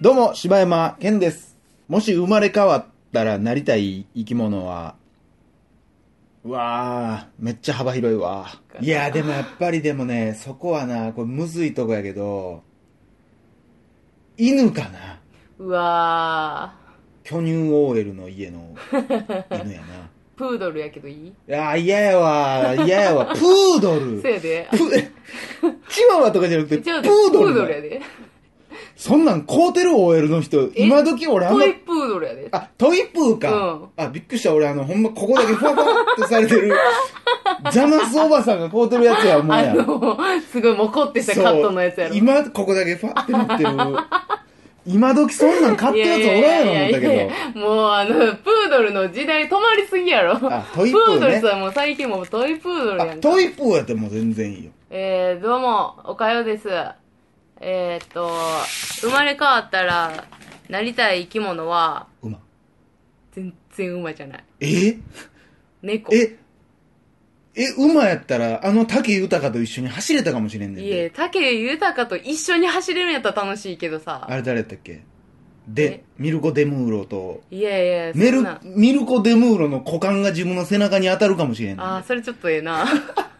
[0.00, 1.56] どうも、柴山健です。
[1.88, 4.96] もし生まれ変わったらなりたい生き物は、
[6.44, 8.46] うわー、めっちゃ幅広いわ。
[8.80, 12.62] いや、でもやっぱりでもね、そこはな、これむずいとこやけど、
[14.36, 15.20] 犬かな？
[15.58, 16.74] うわ
[17.24, 19.16] 巨乳 OL の家の犬やな。
[19.56, 20.08] ー
[20.38, 21.26] プードルやけどいい？
[21.26, 23.26] いやー、嫌やわ、嫌やわ。
[23.34, 24.22] プードル。
[24.22, 24.78] せやでプ
[25.88, 28.00] チワワとかじゃなくて、プーでプードルやで
[28.98, 33.50] そんなん買うてる OL の人、え今時俺あんまトイプードルやであ、トイプーか。
[33.52, 34.52] うんあ、びっくりした。
[34.52, 36.72] 俺、あの、ほんま、ここだけふわふわってされてる、
[37.72, 39.74] ザマスおばさんが買うてるやつや、思うあや
[40.50, 43.70] すごいモコってしたカットのやつやろ今、ここだけふわってなってる。
[44.84, 50.32] 今時そんなん買ってるやつおらんやろ、思ったけやもうあの、プードルの時代止まりすぎやろ。
[50.42, 53.16] あトイプーねプードルさんもう最近もうトイプードルやんか。
[53.16, 54.70] トイプーやってもう全然いいよ。
[54.90, 56.66] えー、どうも、おかよです。
[57.60, 58.30] えー、っと、
[59.02, 60.24] 生まれ変わったら、
[60.70, 62.38] なりたい生き物は、馬。
[63.32, 64.44] 全然馬じゃない。
[64.60, 64.98] え？
[65.82, 66.14] 猫。
[66.14, 66.38] え？
[67.54, 71.10] え、馬やったら、あの竹豊と一緒に走れたかもしれんねんいえ、で。
[71.10, 74.26] 竹豊と一緒に走れるんやったら楽しいけどさ。
[74.26, 75.02] あれ誰やったっけ？
[75.68, 81.82] でえ、ミルコ・デムーロと、いやいや、メルミルコ・デムーロの股間が自分の背中に当たるかもしれんね。
[81.82, 82.86] ああ、それちょっとええな。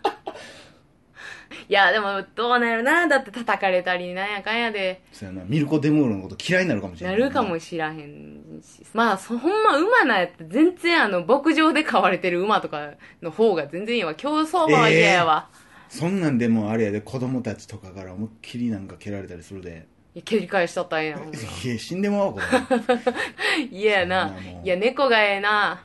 [1.68, 3.06] いや、でも、どうなんやろな。
[3.06, 7.12] だって叩かれたり、なんやかんやで、そうやな、ミルコ・デムーロのこと嫌いになるかもしれな。
[7.12, 8.86] ないるかもしらへんし。
[8.94, 14.14] まあ、そほんま馬なんやって、全然あの、牧場で飼われてる馬とかの方が全然いいわ。
[14.14, 15.48] 競走馬は嫌やわ。
[15.90, 19.86] そんなんでもあれやで、子供たちとかから思いっきりなんか蹴られたりするで。
[20.14, 21.40] いや蹴り返しとったらええやんほんま。
[21.40, 23.66] いや、死んでまうわ、これ。
[23.70, 24.64] 嫌やなそんなもん。
[24.64, 25.84] いや、猫がええな。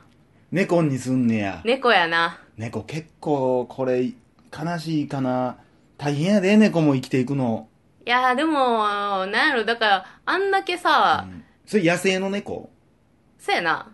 [0.50, 1.60] 猫にすんねや。
[1.62, 2.38] 猫やな。
[2.56, 4.12] 猫結構、これ、
[4.56, 5.58] 悲しいかな。
[5.96, 7.68] 大変やで、猫も生きていくの。
[8.06, 8.86] いや、でも、
[9.26, 12.68] なんやろ、だから、あんだけさ、うんそれ野生の猫？
[13.38, 13.90] そうやな。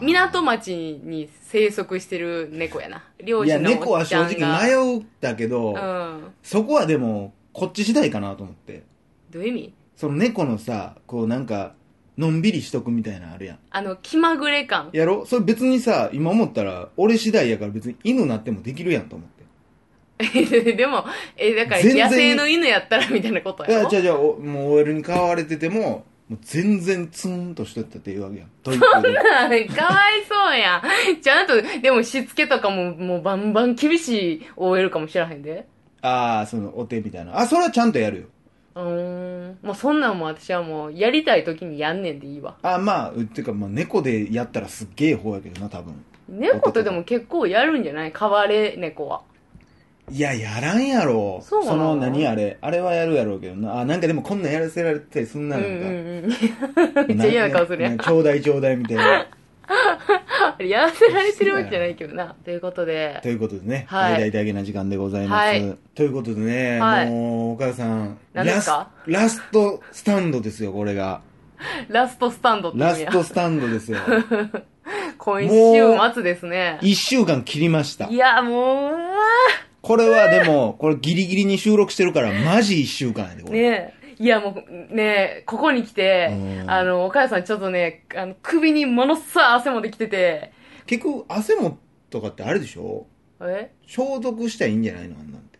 [0.00, 3.02] 港町に生息してる猫やな。
[3.24, 4.62] 漁いや、師の猫は正おっちゃんが。
[4.62, 6.30] 直迷ったけど、うん。
[6.44, 8.84] そこはでも、こっち次第かなと思って。
[9.30, 9.74] どういう意味？
[9.96, 11.74] その猫のさ、こうなんか、
[12.16, 13.58] のんびりしとくみたいなのあるやん。
[13.70, 14.90] あの、気まぐれ感。
[14.92, 15.26] やろ？
[15.26, 19.41] それ別にさ、今思ったら、俺次第やから別に犬なってもできるやんと思って。
[20.76, 21.04] でも、
[21.36, 23.90] え、だから全然野生の犬やったらみたいなこといや、やろ？
[23.90, 28.48] じゃあじゃあ、おもう OL に飼われてても、もう全然ツーンとしとったって言うわけやん。
[28.62, 29.14] トイプーで。
[29.14, 30.82] かわいそうや
[31.12, 31.20] ん。
[31.20, 35.66] ちゃんと、でもしつけとかももうバンバン厳しい OL かもしらへんで。
[36.00, 37.38] ああ、その、お手みたいな。
[37.38, 38.24] あ、それはちゃんとやるよ。
[38.74, 39.58] うーん。
[39.62, 42.56] もうそんなんも私はもうやりたい時にやんねんでいいわ。
[42.62, 45.94] あまあ、ってか、まあ、猫でやったらすっげえ方やけどな、多分。
[46.28, 48.12] 猫ってでも結構やるんじゃない？
[48.12, 49.20] 飼われ猫は。
[50.12, 51.40] いや、やらんやろ。
[51.42, 51.94] そうなの？
[51.94, 52.58] の、何あれ？
[52.60, 53.80] あれはやるやろうけどな。
[53.80, 57.04] あ、なんかでもこんなんやらせられたりすんな、うんなんか。
[57.08, 57.96] めっちゃ嫌な顔するやん。
[57.96, 59.26] なちょうだいちょうだいみたいな。
[60.58, 62.34] やらせられてるわけじゃないけどな。
[62.44, 65.46] ということでと、いうことでね、はい大々だけな時間でございます。
[65.46, 68.88] はいということでね、はいもう、お母さん、何ですか？
[69.06, 71.20] ラストスタンドですよ、これが。
[71.88, 73.98] ラストスタンドってラストスタンドですよ。
[75.16, 75.48] 今週
[76.14, 76.78] 末ですね。
[76.82, 78.16] 一週間切りましたい。
[78.16, 78.92] や、もう、
[79.82, 83.70] これはでも、これギリギリに収録してるから、マジ一週間やで、こーれ。
[83.70, 84.22] ねえ。
[84.22, 84.50] いや、も
[84.90, 85.02] う、ね
[85.40, 90.52] え、ここに来てう、んあの、お母さんちょっとね、あの、首にものすごい汗もできてて、
[90.86, 91.78] 結局、汗も
[92.10, 93.06] とかってあれでしょ？
[93.40, 93.72] え？
[93.86, 95.51] 消毒したらいいんじゃないのあんなんて。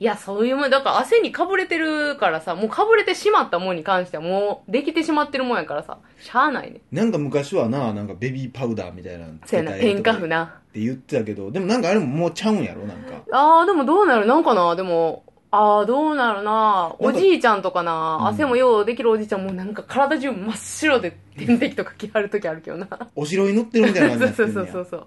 [0.00, 6.80] いや、そういうもん、だから汗にかぶれてるからさ、もうかぶれてしまったもんに関してはもう、できてしまってるもんやからさ、しゃあないね。
[6.92, 10.60] なんか昔はな、なんかベビーパウダーみたいなそうやな、添加符な。
[10.72, 13.22] て言ってたけど、でもなんかあれももうちゃうんやろなんか。
[13.32, 14.26] あー、でもどうなる？
[14.26, 14.76] なんかな？
[14.76, 16.94] でも、あー、どうなるな？
[17.00, 22.86] おじいちゃんとかな、うん汗もようできるおじいちゃんもなんか体中真っ白で点滴とか切られる時あるけどな。
[23.16, 25.06] お城に塗ってるみたいな感じねや そうそうそうそう。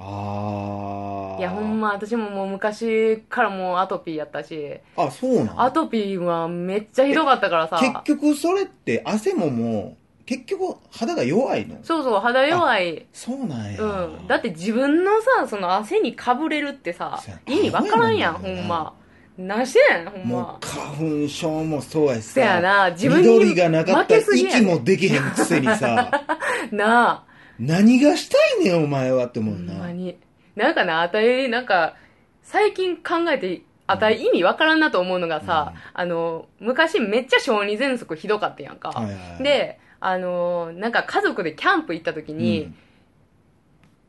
[0.00, 1.38] あー。
[1.40, 5.60] いや、ほんま、私ももう昔からもうアトピーやったし、あ、そうなん？
[5.62, 7.78] アトピーはめっちゃひどかったからさ。
[7.80, 11.76] 結局それって汗ももう、結局肌が弱いの？
[11.82, 13.06] そうそう、肌弱い。
[13.12, 13.80] そうなんや。
[13.82, 14.26] うん。
[14.26, 18.94] だって自分のさ、その汗にかぶれるってさ意味わからんやん、ほんま。
[19.38, 20.58] なしてんほんもうま。
[20.60, 22.32] 花粉症もそうやしさ。
[22.34, 26.10] せやな自分に緑がなかったら息もできへんくせにさ、
[26.70, 27.24] なあ。
[27.60, 29.74] 何がしたいねんお前はって思ほうんな。
[29.74, 30.18] まに。
[30.56, 31.94] なんかな、あたい、なんか、
[32.42, 38.90] 最近考えて、あたい意味わからんなと思うのがさ、あの、昔めっちゃ小児喘息ひどかったやんか。
[38.90, 39.42] はいはいはい。
[39.42, 42.74] で、あの、なんか家族でキャンプ行った時に、うん。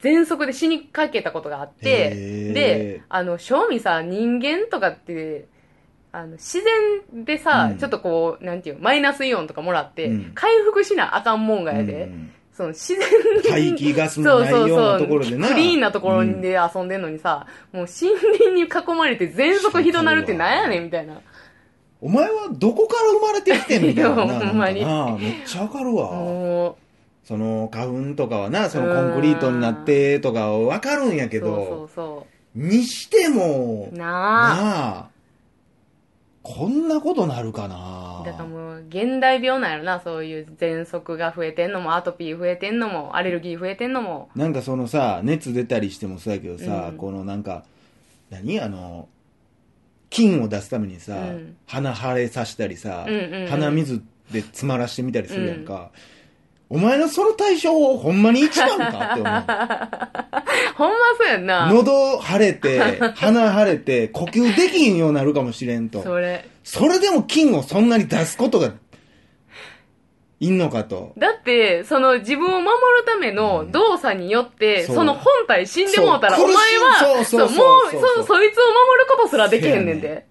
[0.02, 2.54] 喘息で死にかけたことがあって、へー。
[2.54, 5.48] で、あの、正味さ、人間とかって、
[6.12, 7.78] あの、自然でさ、うん。
[7.78, 10.32] ちょっとこう、なんていうのマイナスイオンとかもらって、うん。
[10.34, 13.08] 回復しなあかんもんがやで、うんその自然
[13.50, 21.22] 排気ガスもないようなところでなクリーンなところで遊んでんのにさ、もう森林に囲まれて全速ひどなるってなんやねんみたいな。
[22.02, 24.84] お前はどこから生まれてきてんみたいなほんまに
[25.20, 26.12] めっちゃわかるわ。
[26.12, 26.78] も
[27.24, 33.96] その花粉とかはな、そのコンクリートになってとかわかるんやう、けそうそどう、そにしても、う。
[33.96, 35.00] ななあ。
[35.00, 35.10] あ、
[36.44, 37.76] こんなことなるかな。
[38.26, 44.30] だからもう、現代病なんやろな、そういう喘息が増えてんのも、アトピー増えてんのも、アレルギー増えてんのも。
[44.36, 47.66] なんかそのさ、熱出たりしてもそうやけどさ、うんこのなんか、
[48.30, 49.08] 何あの、
[50.10, 55.92] 菌を出すためにさ、うん鼻腫れさしたりさ、うんうんうん鼻水で詰まらしてみたりするやんか。
[56.74, 59.24] お前のその対処法ほんまに一番かって思う。
[60.76, 61.70] ほんまそうやんな。
[61.70, 62.80] 喉腫れて、
[63.16, 66.02] 鼻腫れて、呼吸できひんようになるかもしれんと。
[66.02, 66.48] それ。
[66.64, 68.72] それでも菌をそんなに出すことが、
[70.40, 71.12] いんのかと。
[71.18, 80.26] だって、その自分を守るための動作によって、そうその本体死んでもうたら、お前は、そうそうそうもう、そうそ、そいつを守ることすらできへんねんで。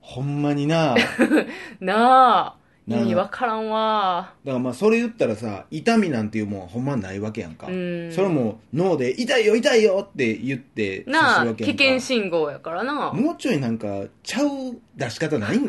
[0.00, 0.94] ほんまにな。
[1.80, 2.58] なあ。
[2.88, 4.32] 意なあ味わからんわ。
[4.44, 7.66] だからまあそれ言ったらさ、痛みなんていうもんはほんまないわけやんか。
[7.66, 11.64] うんそれも脳で痛いよ痛いよって言ってなあ、危。
[11.66, 13.12] 険信号やからな。
[13.12, 14.48] もうちょいなんか、ちゃう
[14.96, 15.68] 出し方ないん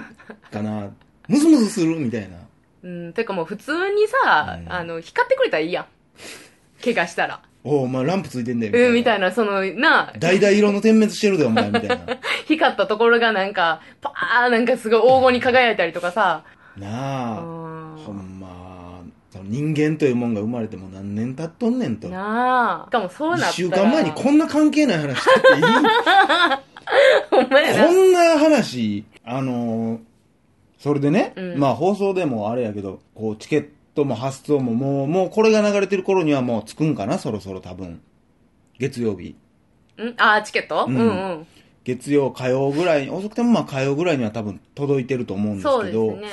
[0.51, 0.89] かな。
[1.27, 2.37] ムズムズするみたいな。
[2.81, 5.85] うん、てかもう普通にさ、うんあの、光ってくれたらいいやん。
[6.83, 7.41] 怪我したら。
[7.63, 8.87] おお、お前ランプついてんだよ。
[8.87, 11.99] うん、みたいな、その、なあ、橙色の点滅してるでお前みたいな。
[12.47, 16.43] 光ったところがなんか、パーなんかすごい黄金に輝いたりとかさ。
[16.77, 17.95] なうあ。
[17.95, 19.01] んほんま、
[19.43, 22.09] 人間というもんが生まれても何年経っとんねんと。
[22.09, 22.85] なあ。
[22.87, 23.51] しかもそうなったら。
[23.51, 25.63] 一週間前にこんな関係ない話してっていい？
[27.31, 27.85] ほんまやな。
[27.87, 29.99] こんな話、あのー
[30.79, 37.99] それでね、うんまあ放送でもあれやけど、こうチケットも発送ももう、もうこれが流れてる頃にはもう着くんかな、そろそろ多分。
[38.79, 39.35] 月曜日。
[40.01, 40.13] ん？
[40.15, 41.05] あ、チケット、ううんん、う
[41.41, 41.47] ん
[41.83, 46.27] 月曜、火曜ぐらいに、遅くてもまあ火曜ぐらいには多分届いてると思うんですそうけど、ですね。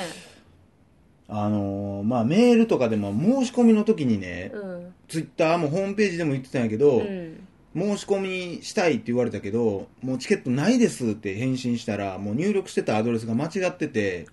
[1.29, 4.93] あのーまあメールとかでも申し込みの時にね、うん。
[5.07, 7.47] ツイッターもホームページでも言ってたんやけど、うん。
[7.75, 8.19] 申し込
[8.57, 14.25] みしたいって言われたけど、もうチケットないですって返信したら、もう入力してたアドレスが間違ってて。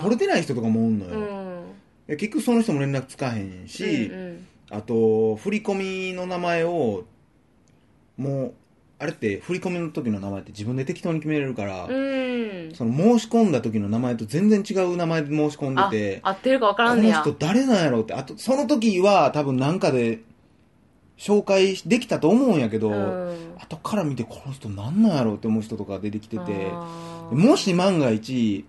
[0.00, 1.64] 取れてない人とかもおんのよ。
[2.08, 2.16] うん。
[2.16, 7.04] 結局その人も連絡つかへんし、うんあと、振り込みの名前を、
[8.16, 8.54] もう、
[9.00, 11.94] あれって振り込みの時の名前って自分で適当に決めれるから、うん。
[11.94, 12.74] うん。
[12.74, 20.20] その申し込んだ時の名前と全然違う名前で申し込んであて、、合ってるかわからんねの人誰なんやろうって、あと、その時は多分なんかで
[21.16, 23.54] 紹介できたと思うんやけど、うん。
[23.58, 28.66] 後から見てこの人なんなんやろうって思う人とか出てきてて、あーもし万が一、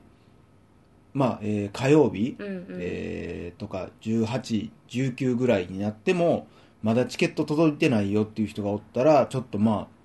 [1.13, 2.65] まあ、えー火曜日、うんうん。
[2.79, 6.47] えーとか18、19ぐらいになっても、
[6.83, 10.00] まだチケット届いてないよっていう人がおったら、ちょっとまあ、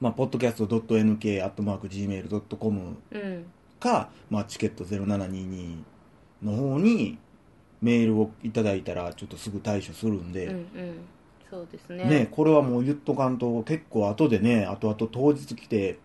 [0.00, 3.44] まあ、podcast.nk.gmail.com うん。
[3.80, 5.76] か、まあ、チケット0722
[6.42, 7.18] の方に
[7.82, 10.66] メールをいただいたら、ちょっとすぐ対処するんで、うんうん。
[11.50, 12.04] そうですね。
[12.04, 15.98] ね、これはもう言っとかんと、結構後でね、後々当日来て、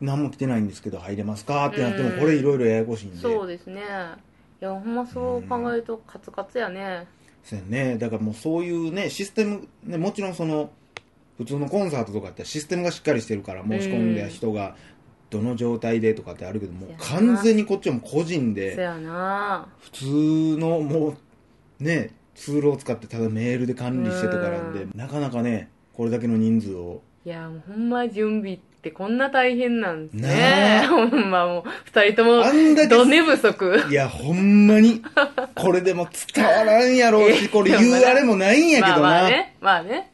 [0.00, 1.66] 何も来てないんですけど入れますか？
[1.66, 3.16] ってなっても、うんこれいろいろややこしいんで。
[3.18, 3.80] そうですね。
[4.60, 7.06] いや、ほんまそう考えるとカツカツやね。
[7.42, 7.98] そうやね。
[7.98, 10.70] だからもうそういうね、システム、ね、もちろんその、
[11.38, 14.76] 普通のコンサートとかってシステムがしっかりしてるから、申し込んだ人が
[15.30, 18.76] どの状態でとかってあるけど、もう完全にこっちはもう個人そで、
[19.80, 20.04] 普通
[20.58, 21.16] のも
[21.80, 30.82] う、ね、ツールを使ってただメールで管理してとかなんで、なかなかね、これだけの人数を、いや、もうほんま準備ってこんな大変なんですなね。
[30.84, 33.82] あほんまもう、二人ともあんだけど寝不足。
[33.90, 35.02] いや、ほんまに、
[35.54, 39.08] これでも伝わらんやろうし、 これ言うあれもないんやけまあどな。
[39.08, 39.56] まあね。
[39.60, 40.13] まあね。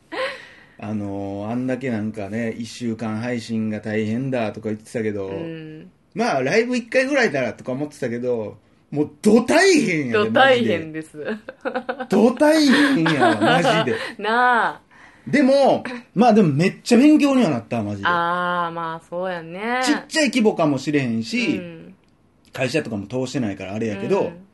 [0.83, 5.91] あのーあんだけなんかね、一週間配信が大変だとか言ってたけど、うん。
[6.15, 8.57] まあ、ライブ一回ぐらいならとか思ってたけど、
[8.91, 11.25] もう、ど大変やで、と大マ変です。
[12.09, 13.97] ど大変やわ、マジで。
[14.19, 14.81] な
[15.27, 15.85] でも、
[16.15, 18.09] まあでもめっちゃ勉強にはなった、マジで。
[18.09, 18.11] あ。
[18.11, 19.83] ああ、まあそうやね。
[19.85, 21.95] ちっちゃい規模かもしれへんうし、ん。
[22.53, 24.47] 会社とかも通してないからあれやけど、うん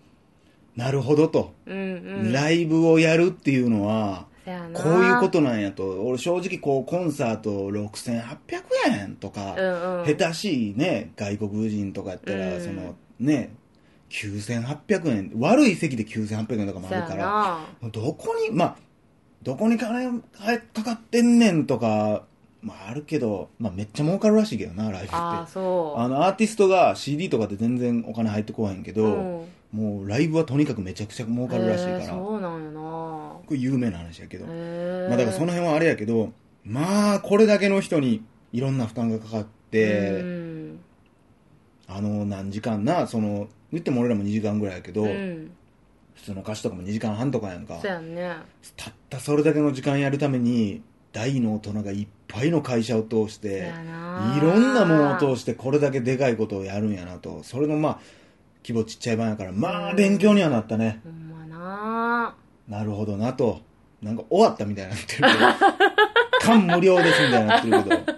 [0.77, 1.81] なるほどと、うんう
[2.29, 2.33] ん。
[2.33, 4.27] ライブをやるっていうのは、
[4.75, 8.25] こういうことなんやと、俺正直こうコンサート6800
[9.01, 10.07] 円とか、うんうん。
[10.07, 12.61] 下手しいね、外国人とかやったら、うん。
[12.61, 13.51] そのね、
[14.11, 17.27] 9800円、悪い席で9800円とかもあるから、
[17.83, 17.91] な。
[17.91, 18.77] どこに、まあ、
[19.43, 20.21] どこに金
[20.73, 22.23] かかってんねんとか、
[22.63, 25.17] まああるけど、まあめっちゃ儲かるらしいけどな、ライブって。
[25.17, 25.47] あ
[26.09, 29.45] の、アーティストが CD とかで全然お金入ってこへんけど、うん。
[29.73, 32.81] もうライブはとにかくめちゃくちゃ儲かるらしいから、へーこそうなんやな
[33.55, 34.47] れ有名な話やけど。
[34.47, 36.33] まあだからその辺はあれやけど、
[36.65, 40.79] まあこれだけの人にいろんな負担がかかって、うん
[41.89, 45.51] あの何時間な、その、言っても俺らも2時間ぐらいやけど、うん
[46.15, 47.91] 普通の歌手とかも2時間半とかやんかそう。
[47.91, 48.37] やんね
[48.75, 53.73] たったそれだけの時間やるために、大の大人がいっぱいの会社を通して、
[54.37, 57.43] いろんなものを通してこれだけでかいことをやるんやなと。
[57.43, 57.99] それのまあ、
[58.65, 61.01] 規模ちっちゃい版やから、まあ勉強にはなったね。
[61.05, 61.26] ほんま
[62.69, 63.61] ななるほどなと。
[64.03, 65.29] なんか終わったみたいになってるけど。
[66.41, 68.17] 感無量ですみたいになってるけど。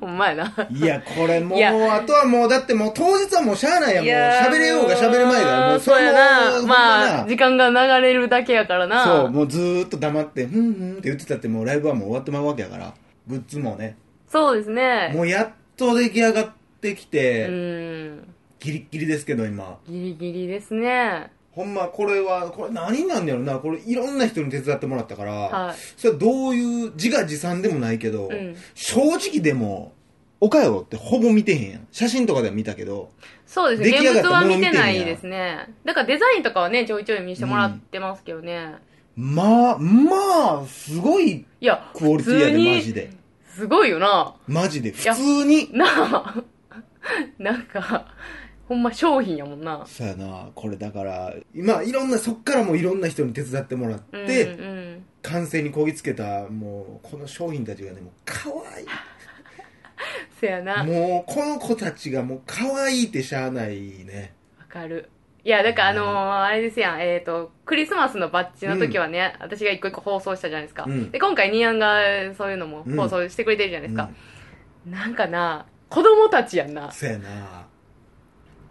[0.00, 4.04] ほんまやないや、これもう、いやあとはもう、だってもう当日はもうしゃあないやん。
[4.04, 5.68] もうやー喋れようが喋る前が。
[5.70, 6.74] もうそうやなほんま
[7.06, 12.92] なあ時間が流れるだけやからなそう、もうずーっと黙って、ふんふんって言ってたってもうライブはもう終わってまうわけやから。
[13.26, 13.96] グッズもね。
[14.28, 19.78] そうですねもうやっと出来上がってきて、うんギリッギリですけど今。
[19.88, 23.58] ギリギリですねほんまこれは、これ何なんだろうな。
[23.58, 29.92] これいろんな人に手伝ってもらったから、はいそれはどういう、自画自賛でもないけど、うん正直でも、
[30.40, 31.86] おかよってほぼ見てへんやん。
[31.92, 33.10] 写真とかでは見たけど、
[33.52, 38.76] そうですね現物は見てないですねだからデザインとかはねちょいちょい見せてもらってますけどね、
[39.14, 43.10] まあ、まあ、すごいいやクオリティやで、マジで。
[43.54, 44.92] すごいよなマジで。
[44.92, 45.68] 普や通に。
[45.70, 46.34] なあ
[47.38, 48.06] なんか
[48.72, 49.84] ほんま商品やもんな。
[49.86, 58.86] そうやな、これだから、まあ、いろんな、そっからもいろんな人に手伝ってもらって、うんうん完成にこぎつけた、もう、この商品たちがね、もう、可愛い。
[60.40, 60.74] せやな。
[60.78, 64.34] わもう、この子たちがもう、可愛いってしゃあないね。
[64.68, 65.10] かる。
[65.44, 67.00] いやだからあのーあれですやん。
[67.00, 71.10] えっ、とクリスマスのバッジの時はね、私が一個一個放送したじゃないですか、うん。
[71.10, 72.00] で今回ニアンが
[72.36, 74.10] そういうのもうん放送してくれてるじゃないですか、
[74.86, 76.90] なんかな子供たちやんな。
[76.92, 77.66] そうやな。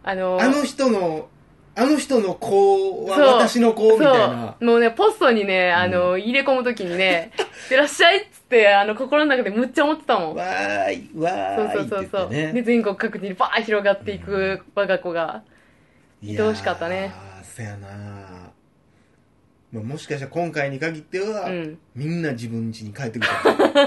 [0.04, 1.30] あのーあの人の、
[1.76, 4.56] あの人の子は私の子みたいな。
[4.60, 10.36] もうね、ポストにね、あの、入れ込むときにね、いってらっしゃいっつって、あの、心の中でむっちゃ思ってたもん。
[10.36, 12.30] わーい、わーいそうそうそう。
[12.30, 12.52] ね。
[12.52, 15.44] で、全国各地にバーッ広がっていく我が子が。
[16.22, 17.14] いやー愛おしかったね。
[17.56, 17.88] そやな
[19.72, 23.30] まあもしかしたら今回に限っては、うんみんな自分家に帰ってくる。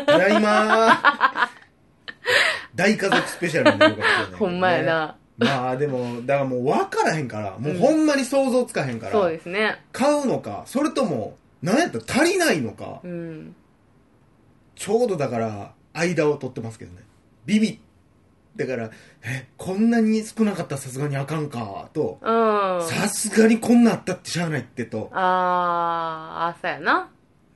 [0.06, 1.48] ただいまー
[2.74, 5.16] 大家族スペシャルになるかもしれないね、ほんまやな。
[5.38, 9.82] まあでも、だからもう分からへんから、もうほんまに想像つかへんから、そうですね。
[9.92, 13.54] 買うのか、それとも、なんやったら足りないのか、うん。
[14.76, 17.02] ちょうどだから、間を取ってますけどね。
[17.46, 17.80] ビビ
[18.56, 18.90] だから、
[19.24, 22.88] え、こんなに少なかったらさすがにあかんか、と、うん。
[22.88, 25.10] さすがにこんなあったってしゃあないってと。
[25.12, 27.08] あー、あ、そうやな。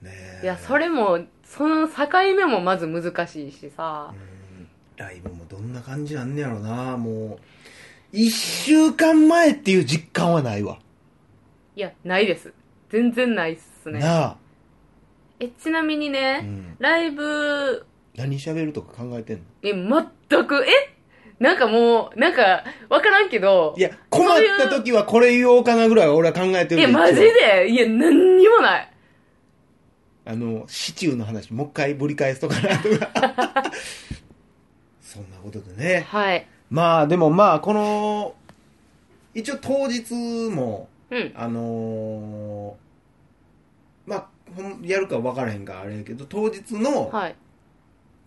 [0.03, 1.95] ねえいや、それも、その境
[2.37, 4.17] 目もまず難しいしさう。
[4.17, 7.58] んライブもどんな感じなんねやろな、もう。
[8.13, 10.79] 一週間前っていう実感はないわ。
[11.77, 12.53] いや、ないです。
[12.91, 14.01] 全然ないっすね。
[14.01, 14.37] なあ。
[15.41, 16.77] え、ちなみにうね、ん。
[16.79, 17.87] ライブ、
[18.17, 19.43] 何喋るとか考えてんの？
[19.63, 19.73] え、
[20.31, 20.69] 全く、え？
[21.39, 27.69] なんかもう、なんか、わからんけど、いや、困った時はこれ言おうかなぐらいは俺は考えてるえ、でマジで？
[27.69, 28.93] いや、何にもない。
[30.25, 33.71] あの、シチューの話、もう一回ぶり返すとかなとか。
[35.01, 36.05] そんなことでね。
[36.09, 36.47] はい。
[36.71, 38.35] まあ、でもまあ、この、
[39.35, 40.15] 一応当日
[40.51, 41.33] も、うん。
[41.35, 47.37] あのーまあ、ほんやるか分からへんかあれやけど、当日のはい。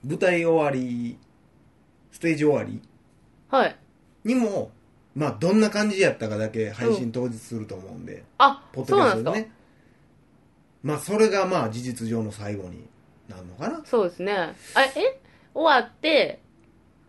[0.04, 1.18] 舞台終わり、
[2.12, 2.82] ステージ終わり
[3.50, 3.76] はい。
[4.24, 4.72] にも、
[5.16, 9.30] まあ、どんな感じやったかだけ配信当日すると思うんで、あポッ、そうなんですか？
[9.32, 9.52] ドキャストでね。
[10.84, 12.88] まあ、それがまあ、事実上の最後に
[13.28, 13.82] なるのかな。
[13.86, 14.34] そうですね。
[14.34, 14.56] あ、
[14.96, 15.20] え？
[15.54, 16.41] 終わって、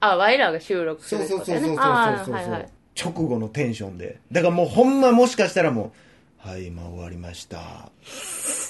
[0.02, 2.68] あ、ワイラーが収録するってそうそうそうそうそうそう、ーはいはい。
[3.00, 4.18] 直後のテンションで。
[4.32, 5.92] だからもうほんまもしかしたらも
[6.44, 7.90] う、はい、今終わりました。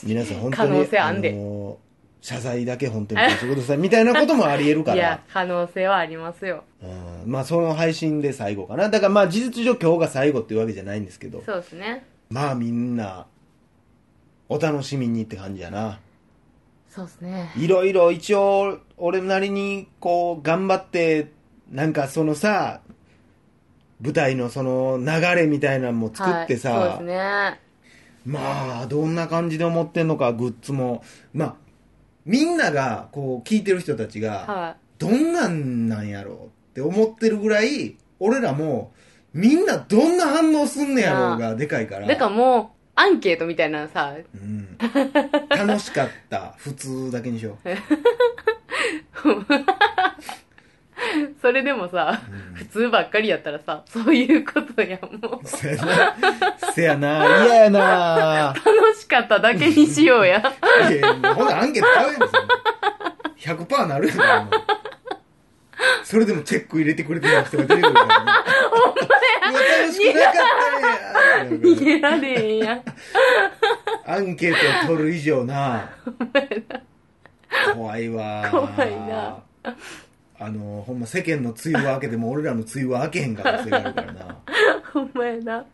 [0.04, 1.78] 皆さん本当に、可能性あんでの
[2.20, 3.78] 謝罪だけ本当にしてください。
[3.78, 6.64] みたいなこともあり得るかいやら。、可能性はありますよ。
[6.82, 8.90] うん、まあその配信で最後かな。
[8.90, 11.42] だからまあ事実上今日が最後っていうわけじゃないんですけど。
[11.46, 12.04] そうですね。
[12.28, 13.26] まあみんな、
[14.50, 15.98] お楽しみにって感じやな。
[16.94, 17.50] そうですね。
[17.56, 21.32] いろいろ一応、俺なりにこう頑張って、
[21.70, 22.82] なんかそのさ、
[24.02, 27.60] 舞台のその流れみたいなのも作ってさ、はい、そうですね。
[28.26, 31.02] まあ、どんな感じで思ってんのか、グッズも。
[31.32, 31.54] まあ、
[32.26, 38.92] みんなが、こう、聞いてる人たちが、はどんなんなんやろうって思ってるぐらい、俺らも、
[39.32, 42.04] みんなどんな反応すんねやろうがでかいから。
[42.04, 42.08] い。
[42.08, 44.76] だからもう、アンケートみたいなのさ、うん。
[45.48, 46.54] 楽しかった。
[46.58, 47.68] 普通だけにしよう。
[51.40, 52.20] それでもさ、
[52.54, 55.46] 普通ばっかりやったらさ、そういうことやんもう。
[55.46, 56.16] せやな。
[56.74, 57.44] せやな。
[57.44, 58.54] 嫌やな。
[58.54, 60.38] 楽しかっただけにしようや。
[60.38, 60.42] い
[60.96, 63.56] や、ほんアンケート買うやんですよ。
[63.56, 64.50] 100%なるやん
[66.04, 68.30] それでもチェック入れてくれてない人が出てくるからね。
[68.70, 69.80] ほんまや。
[69.82, 71.11] 楽しくなかったね。
[71.48, 72.82] 逃げられへんやん。
[74.06, 75.90] アンケートを取る以上な。
[77.74, 78.48] 怖いわ。
[78.50, 79.42] 怖いな。
[80.38, 84.38] あの、ほんま世間の梅雨は明けても俺らの梅雨は明けへん可能性があるからな。
[84.92, 85.58] ほんまやな。
[85.58, 85.66] うん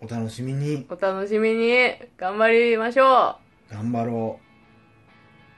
[0.00, 3.36] お楽しみにお楽しみに、頑張りましょ
[3.68, 4.38] 頑張ろ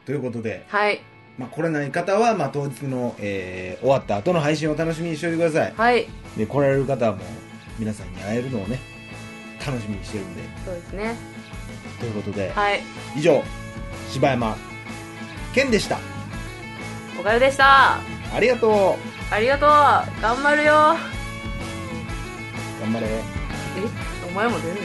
[0.03, 0.07] う。
[0.07, 0.77] ということで、う。
[0.77, 1.01] はい。
[1.37, 5.73] まあ、来れない方は、まあ、当日の、えー終わった後の配信を楽しみにしておいてください。
[5.77, 6.07] はい。
[6.39, 7.25] で、来られる方はもう、
[7.81, 8.79] 皆さんに会えるのをね、
[9.67, 10.43] 楽しみにしてるんで。
[10.67, 11.17] そうですね。
[11.99, 12.83] ということで、はい。
[13.17, 13.43] 以上、
[14.11, 14.55] 柴山
[15.55, 15.99] 健でした。
[17.19, 17.95] おかゆでした。
[17.95, 18.99] ありがと
[19.31, 19.35] う。
[19.35, 19.69] ありがとう。
[20.21, 20.73] 頑張るよ。
[22.83, 23.07] 頑張れ。
[23.07, 23.23] え？
[24.29, 24.77] お前も出る